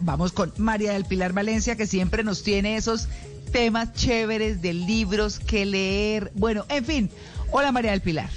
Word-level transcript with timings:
Vamos 0.00 0.32
con 0.32 0.52
María 0.56 0.92
del 0.92 1.04
Pilar 1.04 1.32
Valencia, 1.32 1.76
que 1.76 1.86
siempre 1.86 2.24
nos 2.24 2.42
tiene 2.42 2.76
esos 2.76 3.08
temas 3.52 3.92
chéveres 3.92 4.62
de 4.62 4.72
libros 4.72 5.38
que 5.38 5.66
leer. 5.66 6.32
Bueno, 6.34 6.64
en 6.68 6.84
fin. 6.84 7.10
Hola 7.50 7.70
María 7.72 7.92
del 7.92 8.00
Pilar. 8.00 8.30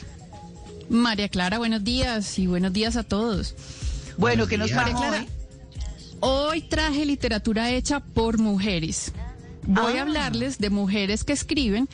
María 0.90 1.30
Clara, 1.30 1.58
buenos 1.58 1.84
días 1.84 2.38
y 2.40 2.48
buenos 2.48 2.74
días 2.74 2.96
a 2.96 3.04
todos. 3.04 3.56
Bueno, 4.18 4.48
que 4.48 4.58
nos 4.58 4.72
María 4.72 4.94
Clara. 4.96 5.26
Hoy 6.20 6.62
traje 6.62 7.06
literatura 7.06 7.72
hecha 7.72 8.00
por 8.00 8.40
mujeres. 8.40 9.12
Voy 9.64 9.94
a 9.94 10.00
ah. 10.00 10.02
hablarles 10.02 10.60
de 10.60 10.70
mujeres 10.70 11.24
que 11.24 11.34
escriben 11.34 11.90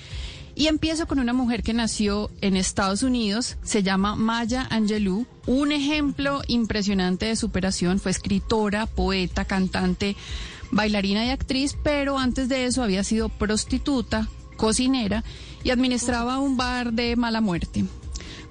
y 0.55 0.67
empiezo 0.67 1.07
con 1.07 1.19
una 1.19 1.33
mujer 1.33 1.63
que 1.63 1.73
nació 1.73 2.29
en 2.41 2.55
Estados 2.55 3.03
Unidos, 3.03 3.57
se 3.63 3.83
llama 3.83 4.15
Maya 4.15 4.67
Angelou, 4.69 5.25
un 5.47 5.71
ejemplo 5.71 6.41
impresionante 6.47 7.25
de 7.25 7.35
superación, 7.35 7.99
fue 7.99 8.11
escritora, 8.11 8.85
poeta, 8.85 9.45
cantante, 9.45 10.15
bailarina 10.71 11.25
y 11.25 11.29
actriz, 11.29 11.75
pero 11.83 12.17
antes 12.17 12.49
de 12.49 12.65
eso 12.65 12.83
había 12.83 13.03
sido 13.03 13.29
prostituta, 13.29 14.27
cocinera 14.57 15.23
y 15.63 15.71
administraba 15.71 16.39
un 16.39 16.57
bar 16.57 16.93
de 16.93 17.15
mala 17.15 17.41
muerte. 17.41 17.85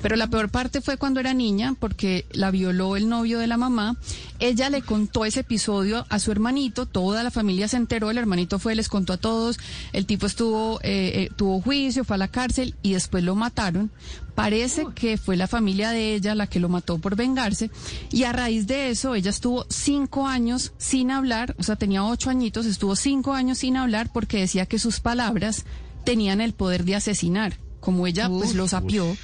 Pero 0.03 0.17
la 0.17 0.27
peor 0.27 0.51
parte 0.51 0.81
fue 0.81 0.97
cuando 0.97 1.21
era 1.21 1.33
niña, 1.33 1.77
porque 1.79 2.27
la 2.33 2.51
violó 2.51 2.97
el 2.97 3.09
novio 3.09 3.39
de 3.39 3.47
la 3.47 3.57
mamá. 3.57 3.97
Ella 4.41 4.69
le 4.69 4.83
contó 4.83 5.25
ese 5.25 5.41
episodio 5.41 6.05
a 6.09 6.19
su 6.19 6.33
hermanito, 6.33 6.87
toda 6.87 7.23
la 7.23 7.31
familia 7.31 7.69
se 7.69 7.77
enteró, 7.77 8.11
el 8.11 8.19
hermanito 8.19 8.59
fue, 8.59 8.75
les 8.75 8.89
contó 8.89 9.13
a 9.13 9.17
todos, 9.17 9.59
el 9.93 10.07
tipo 10.07 10.27
estuvo, 10.27 10.81
eh, 10.83 11.13
eh, 11.15 11.31
tuvo 11.37 11.61
juicio, 11.61 12.05
fue 12.05 12.17
a 12.17 12.19
la 12.19 12.29
cárcel 12.29 12.75
y 12.83 12.95
después 12.95 13.23
lo 13.23 13.37
mataron. 13.37 13.91
Parece 14.35 14.87
que 14.95 15.19
fue 15.19 15.37
la 15.37 15.47
familia 15.47 15.91
de 15.91 16.15
ella 16.15 16.35
la 16.35 16.47
que 16.47 16.59
lo 16.59 16.69
mató 16.71 16.99
por 16.99 17.17
vengarse 17.17 17.71
y 18.11 18.25
a 18.25 18.33
raíz 18.33 18.67
de 18.67 18.89
eso 18.89 19.15
ella 19.15 19.29
estuvo 19.29 19.67
cinco 19.69 20.27
años 20.27 20.73
sin 20.79 21.11
hablar, 21.11 21.55
o 21.59 21.63
sea, 21.63 21.77
tenía 21.77 22.05
ocho 22.05 22.31
añitos, 22.31 22.65
estuvo 22.65 22.97
cinco 22.97 23.35
años 23.35 23.59
sin 23.59 23.77
hablar 23.77 24.11
porque 24.11 24.39
decía 24.39 24.65
que 24.65 24.79
sus 24.79 25.01
palabras 25.01 25.67
tenían 26.05 26.41
el 26.41 26.55
poder 26.55 26.85
de 26.85 26.97
asesinar. 26.97 27.59
Como 27.81 28.07
ella 28.07 28.29
pues 28.29 28.55
lo 28.55 28.69
sapió. 28.69 29.17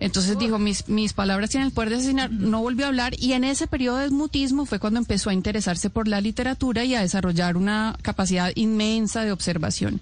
Entonces 0.00 0.38
dijo, 0.38 0.58
mis, 0.58 0.88
mis 0.88 1.12
palabras 1.12 1.50
tienen 1.50 1.68
el 1.68 1.74
poder 1.74 1.90
de 1.90 1.96
asesinar, 1.96 2.32
no 2.32 2.62
volvió 2.62 2.86
a 2.86 2.88
hablar 2.88 3.12
y 3.18 3.34
en 3.34 3.44
ese 3.44 3.66
periodo 3.66 3.98
de 3.98 4.08
mutismo 4.08 4.64
fue 4.64 4.78
cuando 4.78 4.98
empezó 4.98 5.28
a 5.28 5.34
interesarse 5.34 5.90
por 5.90 6.08
la 6.08 6.22
literatura 6.22 6.84
y 6.84 6.94
a 6.94 7.02
desarrollar 7.02 7.58
una 7.58 7.96
capacidad 8.00 8.50
inmensa 8.54 9.24
de 9.24 9.32
observación. 9.32 10.00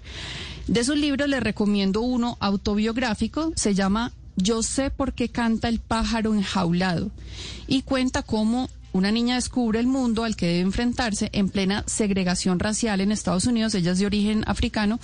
De 0.67 0.85
sus 0.85 0.97
libros 0.97 1.27
les 1.27 1.43
recomiendo 1.43 2.01
uno 2.01 2.37
autobiográfico, 2.39 3.51
se 3.55 3.73
llama 3.73 4.13
Yo 4.37 4.63
sé 4.63 4.89
por 4.89 5.13
qué 5.13 5.29
canta 5.29 5.67
el 5.67 5.79
pájaro 5.79 6.33
enjaulado 6.33 7.11
y 7.67 7.81
cuenta 7.81 8.23
cómo 8.23 8.69
una 8.91 9.11
niña 9.11 9.35
descubre 9.35 9.79
el 9.79 9.87
mundo 9.87 10.23
al 10.23 10.35
que 10.35 10.47
debe 10.47 10.59
enfrentarse 10.61 11.29
en 11.33 11.49
plena 11.49 11.83
segregación 11.87 12.59
racial 12.59 13.01
en 13.01 13.11
Estados 13.11 13.45
Unidos. 13.45 13.75
Ella 13.75 13.91
es 13.91 13.99
de 13.99 14.05
origen 14.05 14.43
africano. 14.47 14.99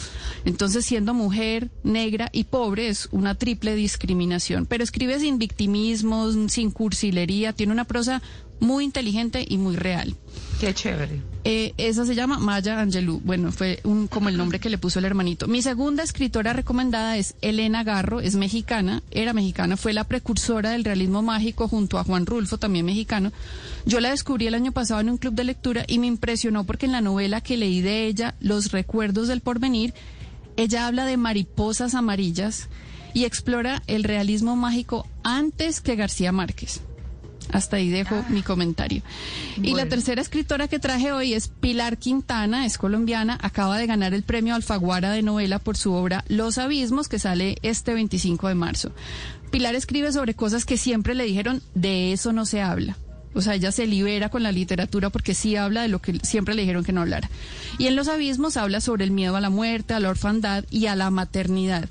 Entonces, 0.46 0.86
siendo 0.86 1.14
mujer, 1.14 1.70
negra 1.84 2.30
y 2.32 2.46
pobre, 2.46 2.88
es 2.90 3.08
una 3.12 3.36
triple 3.36 3.76
discriminación. 3.76 4.66
Pero 4.66 4.84
escribe 4.84 5.20
sin 5.20 5.38
victimismos, 5.38 6.36
sin 6.52 6.72
cursilería, 6.72 7.54
tiene 7.54 7.74
una 7.74 7.86
prosa 7.86 8.22
muy 8.60 8.84
inteligente 8.84 9.46
y 9.48 9.58
muy 9.58 9.76
real. 9.76 10.16
Qué 10.60 10.74
chévere. 10.74 11.22
Eh, 11.44 11.74
esa 11.78 12.06
se 12.06 12.16
llama 12.16 12.40
Maya 12.40 12.80
Angelou. 12.80 13.22
Bueno, 13.24 13.52
fue 13.52 13.80
un, 13.84 14.08
como 14.08 14.30
el 14.30 14.38
nombre 14.38 14.60
que 14.60 14.70
le 14.70 14.78
puso 14.78 15.00
el 15.00 15.06
hermanito. 15.06 15.48
Mi 15.48 15.62
segunda 15.62 16.02
escritora 16.02 16.54
recomendada 16.54 17.18
es 17.18 17.36
Elena 17.42 17.84
Garro, 17.84 18.22
es 18.22 18.36
mexicana, 18.36 19.04
era 19.12 19.34
mexicana, 19.34 19.76
fue 19.76 19.94
la 19.94 20.06
precursora 20.06 20.72
del 20.72 20.86
realismo 20.86 21.22
mágico 21.22 21.68
junto 21.68 22.00
a 22.00 22.04
Juan 22.04 22.26
Rulfo, 22.26 22.58
también 22.58 22.86
mexicano. 22.86 23.32
Yo 23.86 24.00
la 24.00 24.12
descubrí 24.12 24.48
el 24.48 24.56
año 24.56 24.72
pasado 24.72 25.02
en 25.02 25.10
un 25.10 25.18
club 25.18 25.34
de 25.34 25.44
lectura 25.44 25.84
y 25.88 26.00
me 26.00 26.08
impresionó 26.08 26.64
porque 26.64 26.86
en 26.86 26.94
la 26.94 27.02
novela 27.02 27.42
que 27.42 27.58
leí 27.58 27.82
de 27.82 28.08
ella, 28.08 28.36
Los 28.40 28.72
recuerdos 28.72 29.28
del 29.28 29.42
porvenir, 29.42 29.94
ella 30.58 30.88
habla 30.88 31.06
de 31.06 31.18
mariposas 31.18 31.96
amarillas 31.96 32.70
y 33.14 33.26
explora 33.26 33.84
el 33.88 34.04
realismo 34.04 34.56
mágico 34.56 35.06
antes 35.24 35.82
que 35.82 35.96
García 35.96 36.32
Márquez. 36.32 36.82
Hasta 37.56 37.78
ahí 37.78 37.90
dejo 37.90 38.22
mi 38.28 38.42
comentario. 38.42 39.02
Y 39.64 39.76
la 39.76 39.88
tercera 39.88 40.22
escritora 40.22 40.68
que 40.68 40.78
traje 40.78 41.14
hoy 41.14 41.34
es 41.34 41.48
Pilar 41.48 41.98
Quintana, 41.98 42.66
es 42.66 42.78
colombiana, 42.78 43.38
acaba 43.42 43.78
de 43.78 43.88
ganar 43.88 44.14
el 44.14 44.24
premio 44.24 44.56
Alfaguara 44.56 45.12
de 45.12 45.22
novela 45.22 45.58
por 45.60 45.78
su 45.78 45.94
obra 45.94 46.26
Los 46.28 46.58
Abismos, 46.58 47.08
que 47.08 47.18
sale 47.18 47.56
este 47.62 47.94
25 47.94 48.50
de 48.50 48.56
marzo. 48.56 48.92
Pilar 49.52 49.74
escribe 49.74 50.12
sobre 50.12 50.34
cosas 50.34 50.66
que 50.66 50.76
siempre 50.76 51.16
le 51.16 51.24
dijeron, 51.24 51.62
de 51.76 52.12
eso 52.12 52.34
no 52.34 52.46
se 52.46 52.62
habla. 52.62 52.98
O 53.34 53.42
sea, 53.42 53.56
ella 53.56 53.72
se 53.72 53.88
libera 53.88 54.28
con 54.28 54.44
la 54.44 54.52
literatura 54.52 55.10
porque 55.10 55.34
sí 55.34 55.56
habla 55.56 55.84
de 55.84 55.88
lo 55.88 56.02
que 56.02 56.20
siempre 56.24 56.56
le 56.56 56.64
dijeron 56.64 56.84
que 56.84 56.92
no 56.92 57.04
hablara. 57.04 57.30
Y 57.78 57.88
en 57.88 57.96
Los 57.96 58.10
Abismos 58.10 58.58
habla 58.58 58.82
sobre 58.82 59.06
el 59.06 59.12
miedo 59.12 59.38
a 59.38 59.42
la 59.42 59.50
muerte, 59.50 59.94
a 59.94 60.02
la 60.02 60.10
orfandad 60.10 60.66
y 60.72 60.88
a 60.88 60.96
la 60.98 61.10
maternidad. 61.10 61.88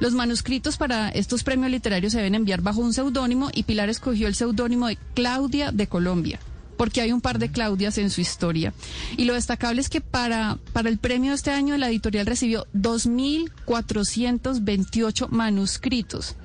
Los 0.00 0.14
manuscritos 0.14 0.76
para 0.78 1.10
estos 1.10 1.44
premios 1.44 1.70
literarios 1.70 2.12
se 2.12 2.18
deben 2.18 2.34
enviar 2.34 2.62
bajo 2.62 2.80
un 2.80 2.92
seudónimo 2.94 3.50
y 3.54 3.64
Pilar 3.64 3.90
escogió 3.90 4.26
el 4.26 4.34
seudónimo 4.34 4.86
de 4.88 4.96
Claudia 5.14 5.70
de 5.72 5.86
Colombia 5.86 6.40
porque 6.78 7.02
hay 7.02 7.12
un 7.12 7.20
par 7.20 7.38
de 7.38 7.50
Claudias 7.50 7.98
en 7.98 8.08
su 8.08 8.22
historia. 8.22 8.72
Y 9.18 9.26
lo 9.26 9.34
destacable 9.34 9.82
es 9.82 9.90
que 9.90 10.00
para, 10.00 10.56
para 10.72 10.88
el 10.88 10.96
premio 10.96 11.32
de 11.32 11.36
este 11.36 11.50
año 11.50 11.76
la 11.76 11.90
editorial 11.90 12.24
recibió 12.24 12.66
2.428 12.72 15.28
manuscritos 15.28 16.36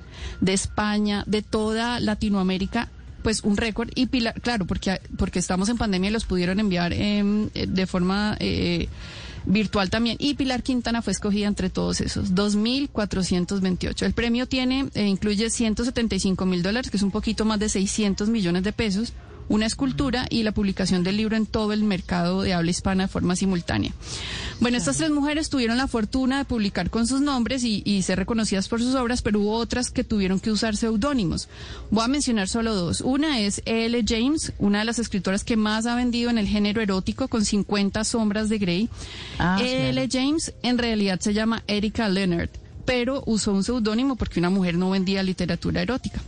de 0.42 0.52
España, 0.52 1.24
de 1.26 1.40
toda 1.40 2.00
Latinoamérica 2.00 2.90
pues 3.22 3.42
un 3.42 3.56
récord 3.56 3.88
y 3.96 4.06
Pilar, 4.06 4.40
claro, 4.40 4.66
porque, 4.66 5.00
porque 5.18 5.40
estamos 5.40 5.68
en 5.68 5.78
pandemia 5.78 6.10
y 6.10 6.12
los 6.12 6.26
pudieron 6.26 6.60
enviar 6.60 6.92
em, 6.92 7.48
de 7.48 7.86
forma 7.88 8.36
eh, 8.38 8.88
virtual 9.46 9.88
también. 9.90 10.16
Y 10.18 10.34
Pilar 10.34 10.62
Quintana 10.62 11.02
fue 11.02 11.12
escogida 11.12 11.46
entre 11.46 11.70
todos 11.70 12.00
esos, 12.00 12.34
2.428. 12.34 14.02
El 14.04 14.12
premio 14.12 14.46
tiene, 14.46 14.88
eh, 14.94 15.06
incluye 15.06 15.48
175 15.48 16.44
mil 16.44 16.62
dólares, 16.62 16.90
que 16.90 16.96
es 16.96 17.02
un 17.02 17.10
poquito 17.10 17.44
más 17.44 17.58
de 17.58 17.68
600 17.68 18.28
millones 18.28 18.62
de 18.62 18.72
pesos 18.72 19.12
una 19.48 19.66
escultura 19.66 20.26
y 20.30 20.42
la 20.42 20.52
publicación 20.52 21.04
del 21.04 21.16
libro 21.16 21.36
en 21.36 21.46
todo 21.46 21.72
el 21.72 21.84
mercado 21.84 22.42
de 22.42 22.54
habla 22.54 22.70
hispana 22.70 23.04
de 23.04 23.08
forma 23.08 23.36
simultánea. 23.36 23.92
Bueno, 24.60 24.78
estas 24.78 24.96
tres 24.96 25.10
mujeres 25.10 25.50
tuvieron 25.50 25.76
la 25.76 25.86
fortuna 25.86 26.38
de 26.38 26.44
publicar 26.44 26.90
con 26.90 27.06
sus 27.06 27.20
nombres 27.20 27.62
y, 27.64 28.02
ser 28.02 28.18
reconocidas 28.18 28.68
por 28.68 28.80
sus 28.80 28.94
obras, 28.94 29.22
pero 29.22 29.40
hubo 29.40 29.52
otras 29.52 29.90
que 29.90 30.04
tuvieron 30.04 30.40
que 30.40 30.50
usar 30.50 30.76
seudónimos. 30.76 31.48
Voy 31.90 32.04
a 32.04 32.08
mencionar 32.08 32.48
solo 32.48 32.74
dos. 32.74 33.00
Una 33.00 33.40
es 33.40 33.62
L. 33.64 34.04
James, 34.06 34.52
una 34.58 34.80
de 34.80 34.84
las 34.84 34.98
escritoras 34.98 35.44
que 35.44 35.56
más 35.56 35.86
ha 35.86 35.94
vendido 35.94 36.30
en 36.30 36.38
el 36.38 36.46
género 36.46 36.80
erótico 36.80 37.28
con 37.28 37.44
50 37.44 38.04
sombras 38.04 38.48
de 38.48 38.58
Grey. 38.58 38.88
Ah, 39.38 39.58
L. 39.60 40.08
James 40.10 40.54
en 40.62 40.78
realidad 40.78 41.20
se 41.20 41.34
llama 41.34 41.62
Erika 41.66 42.08
Leonard, 42.08 42.50
pero 42.84 43.22
usó 43.26 43.52
un 43.52 43.64
seudónimo 43.64 44.16
porque 44.16 44.40
una 44.40 44.50
mujer 44.50 44.76
no 44.76 44.90
vendía 44.90 45.22
literatura 45.22 45.82
erótica. 45.82 46.22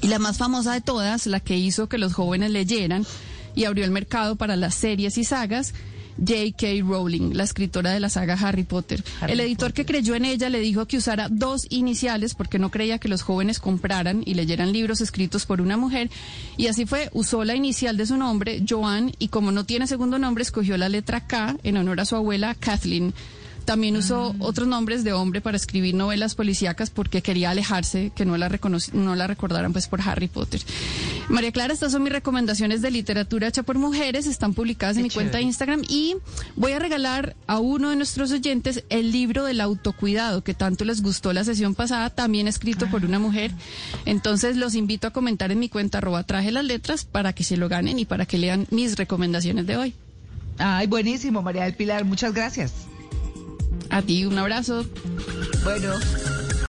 Y 0.00 0.08
la 0.08 0.18
más 0.18 0.38
famosa 0.38 0.72
de 0.72 0.80
todas, 0.80 1.26
la 1.26 1.40
que 1.40 1.56
hizo 1.56 1.88
que 1.88 1.98
los 1.98 2.14
jóvenes 2.14 2.50
leyeran 2.50 3.06
y 3.54 3.64
abrió 3.64 3.84
el 3.84 3.90
mercado 3.90 4.36
para 4.36 4.56
las 4.56 4.74
series 4.74 5.18
y 5.18 5.24
sagas, 5.24 5.72
J.K. 6.18 6.66
Rowling, 6.82 7.34
la 7.34 7.44
escritora 7.44 7.90
de 7.90 8.00
la 8.00 8.08
saga 8.08 8.34
Harry 8.34 8.64
Potter. 8.64 9.04
el 9.28 9.40
editor 9.40 9.72
que 9.72 9.84
creyó 9.84 10.14
en 10.14 10.24
ella 10.24 10.48
le 10.48 10.60
dijo 10.60 10.86
que 10.86 10.96
usara 10.96 11.28
dos 11.30 11.66
iniciales 11.68 12.34
porque 12.34 12.58
no 12.58 12.70
creía 12.70 12.98
que 12.98 13.08
los 13.08 13.22
jóvenes 13.22 13.58
compraran 13.58 14.22
y 14.24 14.34
leyeran 14.34 14.72
libros 14.72 15.00
escritos 15.00 15.46
por 15.46 15.60
una 15.60 15.76
mujer. 15.76 16.10
Y 16.56 16.68
así 16.68 16.86
fue, 16.86 17.10
usó 17.12 17.44
la 17.44 17.54
inicial 17.54 17.96
de 17.96 18.06
su 18.06 18.16
nombre, 18.16 18.62
Joan, 18.66 19.12
y 19.18 19.28
como 19.28 19.52
no 19.52 19.64
tiene 19.64 19.86
segundo 19.86 20.18
nombre, 20.18 20.42
escogió 20.42 20.76
la 20.78 20.88
letra 20.88 21.26
K 21.26 21.56
en 21.62 21.76
honor 21.76 22.00
a 22.00 22.06
su 22.06 22.16
abuela 22.16 22.54
Kathleen. 22.54 23.12
También 23.66 23.96
usó 23.96 24.30
ah. 24.30 24.36
otros 24.38 24.68
nombres 24.68 25.02
de 25.02 25.12
hombre 25.12 25.40
para 25.40 25.56
escribir 25.56 25.94
novelas 25.94 26.36
policíacas 26.36 26.88
porque 26.88 27.20
quería 27.20 27.50
alejarse, 27.50 28.12
que 28.14 28.24
no 28.24 28.36
la, 28.36 28.48
no 28.92 29.16
la 29.16 29.26
recordaran 29.26 29.72
pues 29.72 29.88
por 29.88 30.00
Harry 30.00 30.28
Potter. 30.28 30.60
María 31.28 31.50
Clara, 31.50 31.74
estas 31.74 31.90
son 31.90 32.04
mis 32.04 32.12
recomendaciones 32.12 32.80
de 32.80 32.92
literatura 32.92 33.48
hecha 33.48 33.64
por 33.64 33.76
mujeres, 33.76 34.28
están 34.28 34.54
publicadas 34.54 34.96
en 34.96 35.02
mi 35.02 35.10
cuenta 35.10 35.38
de 35.38 35.42
Instagram 35.42 35.82
y 35.88 36.14
voy 36.54 36.72
a 36.72 36.78
regalar 36.78 37.34
a 37.48 37.58
uno 37.58 37.90
de 37.90 37.96
nuestros 37.96 38.30
oyentes 38.30 38.84
el 38.88 39.10
libro 39.10 39.44
del 39.44 39.60
autocuidado 39.60 40.44
que 40.44 40.54
tanto 40.54 40.84
les 40.84 41.02
gustó 41.02 41.32
la 41.32 41.42
sesión 41.42 41.74
pasada, 41.74 42.10
también 42.10 42.46
escrito 42.46 42.86
por 42.88 43.04
una 43.04 43.18
mujer. 43.18 43.50
Entonces 44.04 44.56
los 44.56 44.76
invito 44.76 45.08
a 45.08 45.10
comentar 45.10 45.50
en 45.50 45.58
mi 45.58 45.68
cuenta 45.68 45.98
arroba 45.98 46.22
traje 46.22 46.52
las 46.52 46.64
letras 46.64 47.04
para 47.04 47.32
que 47.32 47.42
se 47.42 47.56
lo 47.56 47.68
ganen 47.68 47.98
y 47.98 48.04
para 48.04 48.26
que 48.26 48.38
lean 48.38 48.68
mis 48.70 48.96
recomendaciones 48.96 49.66
de 49.66 49.76
hoy. 49.76 49.94
Ay, 50.58 50.86
buenísimo, 50.86 51.42
María 51.42 51.64
del 51.64 51.74
Pilar, 51.74 52.04
muchas 52.04 52.32
gracias. 52.32 52.72
A 53.96 54.02
ti, 54.02 54.26
un 54.26 54.36
abrazo. 54.36 54.84
Bueno. 55.64 55.94